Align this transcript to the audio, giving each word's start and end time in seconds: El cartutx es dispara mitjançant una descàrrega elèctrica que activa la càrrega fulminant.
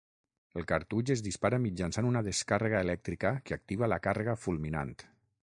El 0.59 0.63
cartutx 0.71 1.11
es 1.15 1.21
dispara 1.27 1.59
mitjançant 1.67 2.09
una 2.13 2.25
descàrrega 2.29 2.81
elèctrica 2.89 3.35
que 3.51 3.59
activa 3.61 3.93
la 3.95 4.03
càrrega 4.09 4.37
fulminant. 4.47 4.99